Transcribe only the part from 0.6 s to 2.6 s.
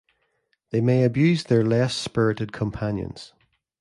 They may abuse their less spirited